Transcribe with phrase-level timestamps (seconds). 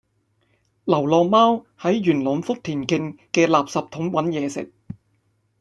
[0.85, 4.73] 流浪貓喺元朗福田徑嘅垃圾桶搵野食